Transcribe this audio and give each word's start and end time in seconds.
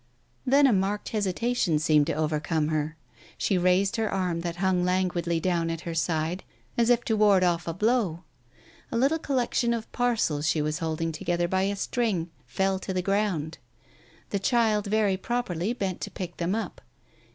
Then 0.47 0.65
a 0.65 0.73
marked 0.73 1.09
hesitation 1.09 1.77
seemed 1.77 2.07
to 2.07 2.15
overcome 2.15 2.69
her. 2.69 2.97
She 3.37 3.55
raised 3.59 3.97
her 3.97 4.11
arm 4.11 4.39
that 4.41 4.55
hung 4.55 4.83
languidly 4.83 5.39
down 5.39 5.69
at 5.69 5.81
her 5.81 5.93
side, 5.93 6.43
as 6.75 6.89
if 6.89 7.03
to 7.03 7.15
ward 7.15 7.43
off 7.43 7.67
a 7.67 7.73
blow. 7.75 8.23
A 8.91 8.97
little 8.97 9.19
collection 9.19 9.75
of 9.75 9.91
parcels 9.91 10.47
she 10.47 10.59
was 10.59 10.79
holding 10.79 11.11
together 11.11 11.47
by 11.47 11.61
a 11.69 11.75
string 11.75 12.31
fell 12.47 12.79
to 12.79 12.95
the 12.95 13.03
ground. 13.03 13.59
The 14.31 14.39
child 14.39 14.87
very 14.87 15.17
properly 15.17 15.71
bent 15.71 16.01
to 16.01 16.09
pick 16.09 16.37
them 16.37 16.55
up. 16.55 16.81